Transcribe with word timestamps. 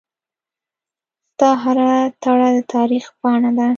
ستا 1.33 1.49
هره 1.63 1.89
تړه 2.23 2.49
دتاریخ 2.57 3.05
پاڼه 3.19 3.51
ده 3.57 3.67